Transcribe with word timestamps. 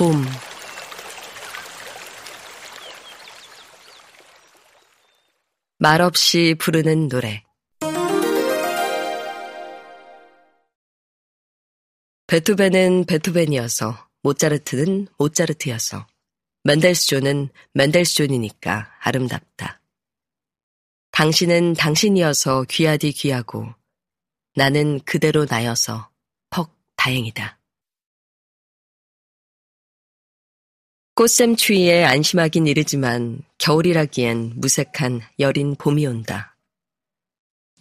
봄 0.00 0.24
말없이 5.76 6.54
부르는 6.58 7.10
노래 7.10 7.44
베토벤은 12.28 13.04
베토벤이어서 13.04 14.08
모차르트는 14.22 15.08
모차르트여서 15.18 16.06
맨델스존은 16.64 17.50
맨델스존이니까 17.74 18.90
아름답다. 19.00 19.82
당신은 21.10 21.74
당신이어서 21.74 22.64
귀하디 22.70 23.12
귀하고 23.12 23.66
나는 24.54 25.00
그대로 25.00 25.44
나여서 25.44 26.08
퍽 26.48 26.74
다행이다. 26.96 27.59
꽃샘 31.20 31.56
추위에 31.56 32.02
안심하긴 32.04 32.66
이르지만 32.66 33.42
겨울이라기엔 33.58 34.54
무색한 34.56 35.20
여린 35.38 35.74
봄이 35.74 36.06
온다. 36.06 36.56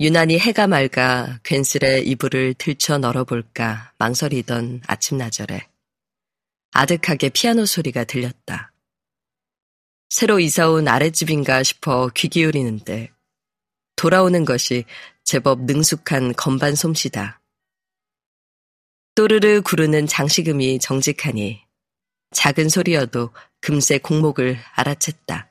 유난히 0.01 0.37
해가 0.37 0.67
맑아 0.67 1.39
괜스레 1.43 2.01
이불을 2.01 2.55
들쳐 2.55 2.97
널어볼까 2.97 3.93
망설이던 3.97 4.81
아침나절에 4.85 5.69
아득하게 6.73 7.29
피아노 7.29 7.65
소리가 7.65 8.03
들렸다. 8.03 8.73
새로 10.09 10.41
이사온 10.41 10.89
아랫집인가 10.89 11.63
싶어 11.63 12.09
귀 12.13 12.27
기울이는데 12.27 13.09
돌아오는 13.95 14.43
것이 14.43 14.83
제법 15.23 15.61
능숙한 15.61 16.33
건반 16.33 16.75
솜씨다. 16.75 17.39
또르르 19.15 19.61
구르는 19.61 20.07
장식음이 20.07 20.79
정직하니 20.79 21.68
작은 22.39 22.69
소리여도 22.69 23.33
금세 23.59 23.97
공목을 23.97 24.57
알아챘다. 24.77 25.49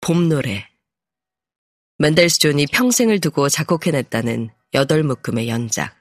봄 0.00 0.28
노래. 0.28 0.70
맨델스존이 1.98 2.68
평생을 2.68 3.18
두고 3.18 3.48
작곡해냈다는 3.48 4.50
여덟 4.74 5.02
묶음의 5.02 5.48
연작. 5.48 6.00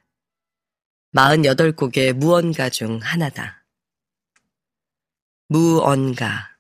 48곡의 1.16 2.14
무언가 2.14 2.70
중 2.70 3.00
하나다. 3.02 3.66
무언가. 5.48 6.56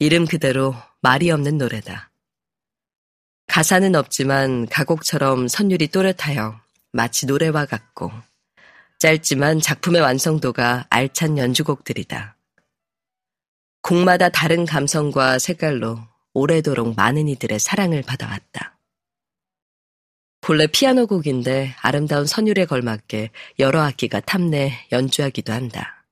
이름 0.00 0.26
그대로 0.26 0.74
말이 1.00 1.30
없는 1.30 1.56
노래다. 1.56 2.10
가사는 3.46 3.94
없지만 3.94 4.66
가곡처럼 4.66 5.48
선율이 5.48 5.88
또렷하여 5.88 6.60
마치 6.92 7.24
노래와 7.24 7.64
같고 7.64 8.12
짧지만 8.98 9.60
작품의 9.60 10.00
완성도가 10.00 10.86
알찬 10.90 11.38
연주곡들이다. 11.38 12.36
곡마다 13.82 14.28
다른 14.28 14.66
감성과 14.66 15.38
색깔로 15.38 16.00
오래도록 16.34 16.96
많은 16.96 17.28
이들의 17.28 17.58
사랑을 17.60 18.02
받아왔다. 18.02 18.76
본래 20.40 20.66
피아노 20.66 21.06
곡인데 21.06 21.74
아름다운 21.80 22.26
선율에 22.26 22.64
걸맞게 22.64 23.30
여러 23.60 23.82
악기가 23.82 24.20
탐내 24.20 24.86
연주하기도 24.90 25.52
한다. 25.52 26.04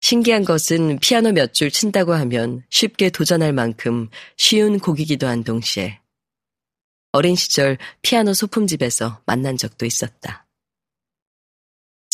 신기한 0.00 0.44
것은 0.44 0.98
피아노 0.98 1.32
몇 1.32 1.54
줄 1.54 1.70
친다고 1.70 2.12
하면 2.12 2.62
쉽게 2.68 3.08
도전할 3.10 3.52
만큼 3.52 4.10
쉬운 4.36 4.78
곡이기도 4.78 5.26
한 5.26 5.44
동시에 5.44 6.00
어린 7.12 7.36
시절 7.36 7.78
피아노 8.02 8.34
소품집에서 8.34 9.22
만난 9.26 9.56
적도 9.56 9.86
있었다. 9.86 10.46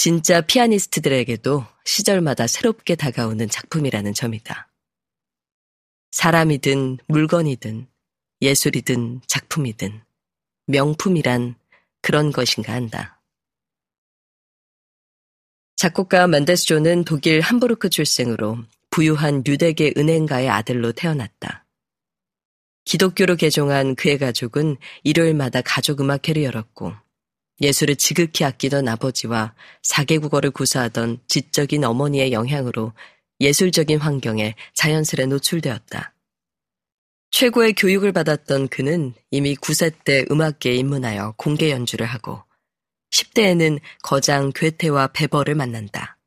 진짜 0.08 0.40
피아니스트들에게도 0.40 1.66
시절마다 1.84 2.46
새롭게 2.46 2.94
다가오는 2.94 3.46
작품이라는 3.50 4.14
점이다. 4.14 4.72
사람이든 6.12 6.96
물건이든 7.08 7.86
예술이든 8.40 9.20
작품이든 9.26 10.00
명품이란 10.64 11.56
그런 12.00 12.32
것인가 12.32 12.72
한다. 12.72 13.20
작곡가 15.76 16.26
맨데스 16.26 16.64
존은 16.64 17.04
독일 17.04 17.42
함부르크 17.42 17.90
출생으로 17.90 18.64
부유한 18.88 19.42
유대계 19.46 19.92
은행가의 19.98 20.48
아들로 20.48 20.92
태어났다. 20.92 21.66
기독교로 22.86 23.36
개종한 23.36 23.94
그의 23.94 24.16
가족은 24.16 24.78
일요일마다 25.04 25.60
가족 25.60 26.00
음악회를 26.00 26.44
열었고 26.44 26.94
예술을 27.60 27.96
지극히 27.96 28.44
아끼던 28.44 28.88
아버지와 28.88 29.54
사개국어를 29.82 30.50
구사하던 30.50 31.20
지적인 31.26 31.84
어머니의 31.84 32.32
영향으로 32.32 32.92
예술적인 33.40 33.98
환경에 33.98 34.54
자연스레 34.74 35.26
노출되었다. 35.26 36.14
최고의 37.30 37.74
교육을 37.74 38.12
받았던 38.12 38.68
그는 38.68 39.14
이미 39.30 39.54
9세 39.54 39.92
때 40.04 40.24
음악계에 40.30 40.74
입문하여 40.74 41.34
공개 41.36 41.70
연주를 41.70 42.06
하고 42.06 42.42
10대에는 43.10 43.80
거장 44.02 44.52
괴테와 44.54 45.08
베버를 45.08 45.54
만난다. 45.54 46.18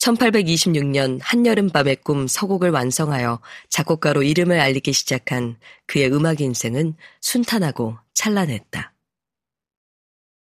1826년 0.00 1.20
한여름밤의 1.22 1.96
꿈 2.02 2.26
서곡을 2.26 2.70
완성하여 2.70 3.40
작곡가로 3.70 4.24
이름을 4.24 4.58
알리기 4.58 4.92
시작한 4.92 5.56
그의 5.86 6.12
음악 6.12 6.40
인생은 6.40 6.96
순탄하고 7.20 7.96
찬란했다. 8.12 8.91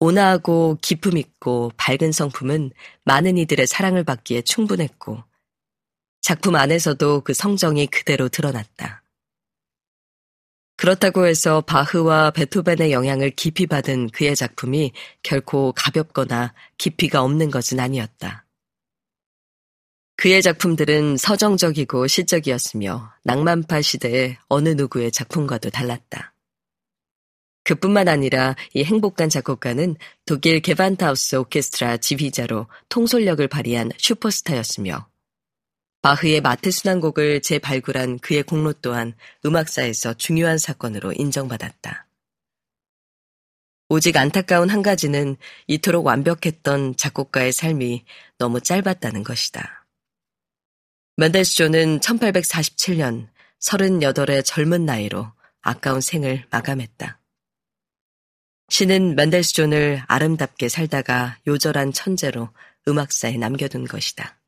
온화하고 0.01 0.79
기품 0.81 1.17
있고 1.17 1.73
밝은 1.77 2.13
성품은 2.13 2.71
많은 3.05 3.37
이들의 3.39 3.67
사랑을 3.67 4.05
받기에 4.05 4.43
충분했고 4.43 5.23
작품 6.21 6.57
안에서도 6.57 7.23
그 7.23 7.35
성정이 7.35 7.87
그대로 7.87 8.29
드러났다. 8.29 9.03
그렇다고 10.77 11.27
해서 11.27 11.61
바흐와 11.63 12.31
베토벤의 12.31 12.93
영향을 12.93 13.31
깊이 13.31 13.67
받은 13.67 14.11
그의 14.11 14.37
작품이 14.37 14.93
결코 15.25 15.73
가볍거나 15.73 16.55
깊이가 16.79 17.23
없는 17.23 17.51
것은 17.51 17.81
아니었다. 17.81 18.47
그의 20.17 20.43
작품들은 20.43 21.17
서정적이고 21.17 22.07
시적이었으며 22.07 23.13
낭만파 23.25 23.83
시대의 23.83 24.37
어느 24.49 24.69
누구의 24.71 25.11
작품과도 25.11 25.71
달랐다. 25.71 26.33
그뿐만 27.69 28.09
아니라 28.09 28.57
이 28.73 28.83
행복한 28.83 29.29
작곡가는 29.29 29.95
독일 30.25 30.61
게반타우스 30.61 31.37
오케스트라 31.37 31.99
지휘자로 31.99 32.67
통솔력을 32.89 33.47
발휘한 33.47 33.91
슈퍼스타였으며 33.99 35.07
바흐의 36.01 36.41
마트 36.41 36.71
순환곡을 36.71 37.43
재발굴한 37.43 38.21
그의 38.21 38.45
공로 38.45 38.73
또한 38.81 39.13
음악사에서 39.45 40.15
중요한 40.15 40.57
사건으로 40.57 41.13
인정받았다. 41.13 42.07
오직 43.91 44.17
안타까운 44.17 44.71
한 44.71 44.81
가지는 44.81 45.37
이토록 45.67 46.07
완벽했던 46.07 46.97
작곡가의 46.97 47.53
삶이 47.53 48.07
너무 48.39 48.63
짧았다는 48.63 49.25
것이다. 49.25 49.87
맨델스존은 51.17 52.01
1847년 52.01 53.29
38의 53.61 54.43
젊은 54.43 54.87
나이로 54.87 55.31
아까운 55.61 56.01
생을 56.01 56.47
마감했다. 56.51 57.18
신은 58.69 59.17
맨델스존을 59.17 60.03
아름답게 60.07 60.69
살다가 60.69 61.39
요절한 61.47 61.93
천재로 61.93 62.51
음악사에 62.87 63.37
남겨둔 63.37 63.87
것이다. 63.87 64.39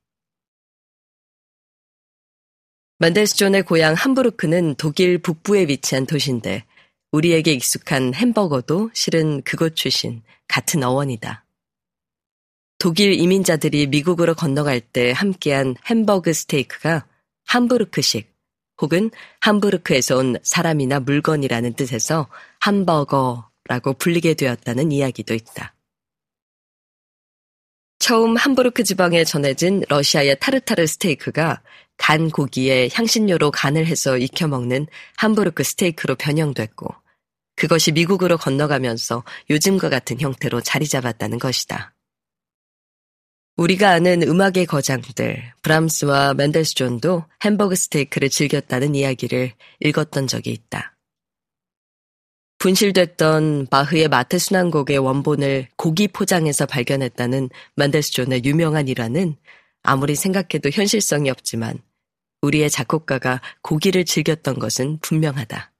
맨델스존의 2.98 3.62
고향 3.62 3.94
함부르크는 3.94 4.75
독일 4.75 5.19
북부에 5.19 5.62
위치한 5.69 6.06
도시인데 6.06 6.64
우리에게 7.12 7.53
익숙한 7.53 8.14
햄버거도 8.14 8.91
실은 8.92 9.42
그곳 9.42 9.75
출신 9.75 10.22
같은 10.48 10.83
어원이다. 10.83 11.44
독일 12.78 13.15
이민자들이 13.15 13.86
미국으로 13.89 14.34
건너갈 14.34 14.80
때 14.80 15.12
함께한 15.12 15.77
햄버그 15.86 16.33
스테이크가 16.33 17.06
함부르크식 17.47 18.30
혹은 18.80 19.10
함부르크에서 19.41 20.16
온 20.16 20.36
사람이나 20.42 21.00
물건이라는 21.00 21.74
뜻에서 21.74 22.28
함버거 22.60 23.49
라고 23.70 23.92
불리게 23.92 24.34
되었다는 24.34 24.90
이야기도 24.90 25.32
있다. 25.32 25.76
처음 28.00 28.36
함부르크 28.36 28.82
지방에 28.82 29.22
전해진 29.22 29.84
러시아의 29.88 30.40
타르타르 30.40 30.88
스테이크가 30.88 31.62
간 31.96 32.30
고기에 32.30 32.88
향신료로 32.92 33.52
간을 33.52 33.86
해서 33.86 34.18
익혀 34.18 34.48
먹는 34.48 34.88
함부르크 35.18 35.62
스테이크로 35.62 36.16
변형됐고 36.16 36.88
그것이 37.54 37.92
미국으로 37.92 38.38
건너가면서 38.38 39.22
요즘과 39.50 39.88
같은 39.88 40.18
형태로 40.18 40.62
자리 40.62 40.88
잡았다는 40.88 41.38
것이다. 41.38 41.94
우리가 43.56 43.90
아는 43.90 44.24
음악의 44.24 44.66
거장들 44.66 45.52
브람스와 45.62 46.34
맨델스존도 46.34 47.24
햄버거 47.44 47.76
스테이크를 47.76 48.30
즐겼다는 48.30 48.96
이야기를 48.96 49.52
읽었던 49.78 50.26
적이 50.26 50.50
있다. 50.54 50.90
분실됐던 52.60 53.68
바흐의 53.71 54.09
마트 54.09 54.39
순환곡의 54.39 54.98
원본을 54.98 55.68
고기 55.77 56.07
포장해서 56.09 56.66
발견했다는 56.66 57.48
만델스존의 57.77 58.45
유명한 58.45 58.86
일화는 58.86 59.36
아무리 59.83 60.15
생각해도 60.15 60.68
현실성이 60.71 61.30
없지만 61.30 61.78
우리의 62.42 62.68
작곡가가 62.68 63.41
고기를 63.62 64.04
즐겼던 64.04 64.59
것은 64.59 64.98
분명하다. 65.01 65.72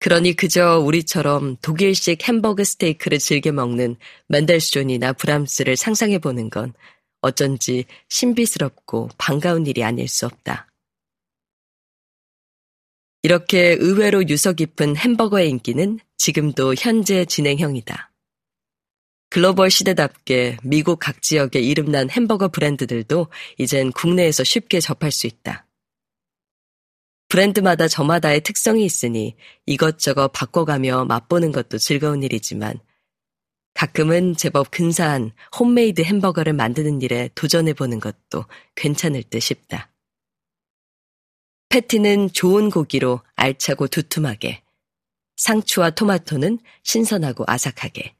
그러니 0.00 0.34
그저 0.34 0.78
우리처럼 0.78 1.56
독일식 1.60 2.26
햄버거 2.26 2.64
스테이크를 2.64 3.18
즐겨 3.18 3.52
먹는 3.52 3.96
맨델스존이나 4.28 5.12
브람스를 5.12 5.76
상상해 5.76 6.18
보는 6.18 6.48
건 6.48 6.72
어쩐지 7.20 7.84
신비스럽고 8.08 9.10
반가운 9.18 9.66
일이 9.66 9.84
아닐 9.84 10.08
수 10.08 10.24
없다. 10.24 10.67
이렇게 13.22 13.76
의외로 13.78 14.28
유서 14.28 14.52
깊은 14.52 14.96
햄버거의 14.96 15.50
인기는 15.50 15.98
지금도 16.16 16.74
현재 16.78 17.24
진행형이다. 17.24 18.12
글로벌 19.30 19.70
시대답게 19.70 20.56
미국 20.62 20.98
각 21.00 21.20
지역의 21.20 21.66
이름난 21.66 22.08
햄버거 22.10 22.48
브랜드들도 22.48 23.26
이젠 23.58 23.92
국내에서 23.92 24.44
쉽게 24.44 24.80
접할 24.80 25.10
수 25.10 25.26
있다. 25.26 25.66
브랜드마다 27.28 27.88
저마다의 27.88 28.40
특성이 28.40 28.84
있으니 28.84 29.36
이것저것 29.66 30.28
바꿔가며 30.28 31.04
맛보는 31.04 31.52
것도 31.52 31.76
즐거운 31.76 32.22
일이지만 32.22 32.78
가끔은 33.74 34.34
제법 34.34 34.70
근사한 34.70 35.32
홈메이드 35.58 36.02
햄버거를 36.02 36.52
만드는 36.54 37.02
일에 37.02 37.28
도전해보는 37.34 38.00
것도 38.00 38.46
괜찮을 38.76 39.24
듯 39.24 39.40
싶다. 39.40 39.92
패티는 41.70 42.32
좋은 42.32 42.70
고기로 42.70 43.20
알차고 43.36 43.88
두툼하게, 43.88 44.62
상추와 45.36 45.90
토마토는 45.90 46.58
신선하고 46.82 47.44
아삭하게, 47.46 48.16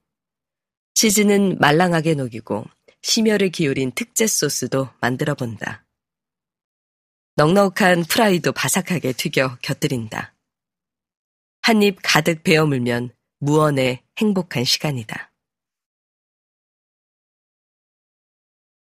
치즈는 0.95 1.59
말랑하게 1.59 2.15
녹이고 2.15 2.65
심혈을 3.03 3.51
기울인 3.51 3.93
특제 3.93 4.27
소스도 4.27 4.91
만들어 5.01 5.35
본다. 5.35 5.87
넉넉한 7.37 8.05
프라이도 8.05 8.53
바삭하게 8.53 9.13
튀겨 9.13 9.59
곁들인다. 9.63 10.35
한 11.63 11.83
입 11.83 11.99
가득 12.03 12.43
베어 12.43 12.67
물면 12.67 13.11
무언의 13.41 14.03
행복한 14.19 14.65
시간이다. 14.65 15.33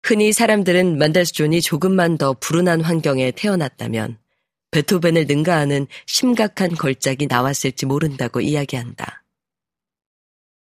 흔히 0.05 0.33
사람들은 0.33 0.99
멘델스존이 0.99 1.63
조금만 1.63 2.19
더 2.19 2.33
불운한 2.35 2.81
환경에 2.81 3.33
태어났다면 3.33 4.20
베토벤을 4.71 5.27
능가하는 5.27 5.87
심각한 6.07 6.71
걸작이 6.71 7.27
나왔을지 7.27 7.87
모른다고 7.87 8.41
이야기한다. 8.41 9.25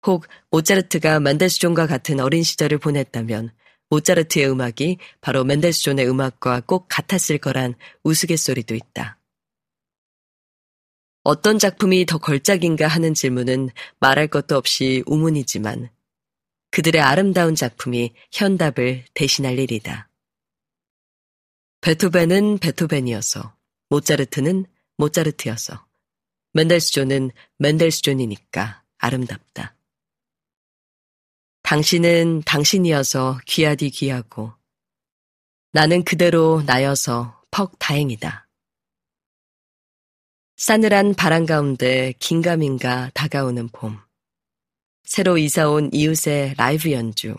혹 0.06 0.28
모차르트가 0.52 1.20
맨델스존과 1.20 1.88
같은 1.88 2.20
어린 2.20 2.44
시절을 2.44 2.78
보냈다면 2.78 3.52
모차르트의 3.90 4.50
음악이 4.50 4.98
바로 5.22 5.44
맨델스존의 5.44 6.08
음악과 6.08 6.62
꼭 6.62 6.88
같았을 6.90 7.38
거란 7.40 7.74
우스갯소리도 8.04 8.76
있다. 8.76 9.20
어떤 11.24 11.60
작품이 11.60 12.06
더 12.06 12.20
걸작인가 12.20 12.88
하는 12.88 13.14
질문은 13.14 13.70
말할 14.00 14.28
것도 14.28 14.56
없이 14.56 15.04
우문이지만 15.08 15.90
그들의 16.72 17.02
아름다운 17.02 17.56
작품이 17.56 18.14
현답을 18.32 19.04
대신할 19.14 19.60
일이다. 19.60 20.10
베토벤은 21.82 22.60
베토벤이어서 22.60 23.57
모차르트는 23.90 24.66
모차르트여서 24.98 25.86
맨델스존은 26.54 27.32
맨델스존이니까 27.58 28.84
아름답다. 28.98 29.76
당신은 31.64 32.44
당신이어서 32.44 33.40
귀하디 33.46 33.90
귀하고 33.90 34.54
나는 35.74 36.04
그대로 36.04 36.64
나여서 36.66 37.42
퍽 37.52 37.78
다행이다. 37.78 38.48
싸늘한 40.58 41.14
바람 41.14 41.46
가운데 41.46 42.14
긴가민가 42.20 43.12
다가오는 43.14 43.70
봄. 43.70 44.00
새로 45.04 45.38
이사온 45.38 45.92
이웃의 45.94 46.56
라이브 46.58 46.92
연주, 46.92 47.36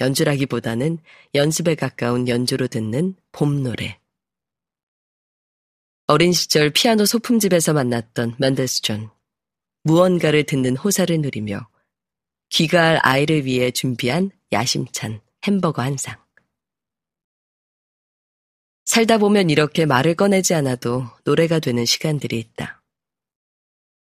연주라기보다는 0.00 0.98
연습에 1.34 1.74
가까운 1.74 2.28
연주로 2.28 2.68
듣는 2.68 3.16
봄 3.32 3.62
노래. 3.62 3.99
어린 6.10 6.32
시절 6.32 6.70
피아노 6.70 7.06
소품집에서 7.06 7.72
만났던 7.72 8.34
멘델스존. 8.40 9.10
무언가를 9.84 10.42
듣는 10.42 10.76
호사를 10.76 11.16
누리며 11.20 11.68
귀가 12.48 12.82
할 12.82 12.98
아이를 13.04 13.44
위해 13.44 13.70
준비한 13.70 14.32
야심찬 14.50 15.20
햄버거 15.46 15.82
한 15.82 15.96
상. 15.96 16.20
살다 18.86 19.18
보면 19.18 19.50
이렇게 19.50 19.86
말을 19.86 20.16
꺼내지 20.16 20.52
않아도 20.54 21.04
노래가 21.22 21.60
되는 21.60 21.84
시간들이 21.84 22.40
있다. 22.40 22.82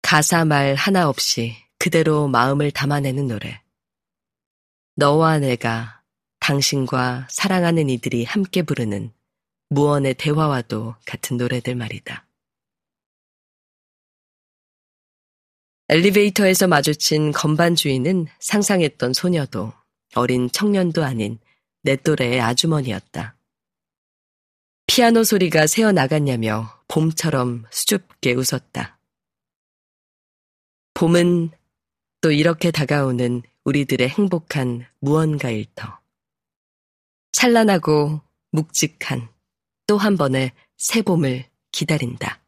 가사 0.01 0.45
말 0.45 0.73
하나 0.73 1.07
없이 1.07 1.55
그대로 1.77 2.27
마음을 2.27 2.71
담아내는 2.71 3.27
노래. 3.27 3.61
너와 4.95 5.37
내가 5.37 6.01
당신과 6.39 7.27
사랑하는 7.29 7.87
이들이 7.87 8.23
함께 8.23 8.63
부르는 8.63 9.13
무언의 9.73 10.13
대화와도 10.15 10.95
같은 11.05 11.37
노래들 11.37 11.75
말이다. 11.75 12.25
엘리베이터에서 15.89 16.67
마주친 16.67 17.31
건반 17.31 17.75
주인은 17.75 18.27
상상했던 18.39 19.13
소녀도 19.13 19.73
어린 20.15 20.49
청년도 20.49 21.03
아닌 21.03 21.39
내 21.81 21.95
또래의 21.95 22.39
아주머니였다. 22.39 23.35
피아노 24.87 25.23
소리가 25.23 25.67
새어 25.67 25.91
나갔냐며 25.91 26.79
봄처럼 26.87 27.65
수줍게 27.71 28.33
웃었다. 28.33 28.99
봄은 30.93 31.51
또 32.21 32.31
이렇게 32.31 32.69
다가오는 32.69 33.41
우리들의 33.65 34.07
행복한 34.07 34.85
무언가일 34.99 35.65
터. 35.73 35.99
찬란하고 37.31 38.21
묵직한 38.51 39.32
또 39.87 39.97
한 39.97 40.17
번의 40.17 40.51
새 40.77 41.01
봄을 41.01 41.45
기다린다. 41.71 42.42